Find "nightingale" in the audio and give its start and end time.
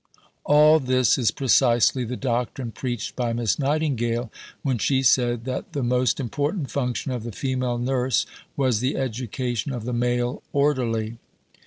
3.59-4.31